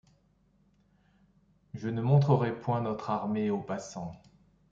[1.75, 4.19] Je ne montrerais point notre armée aux passants!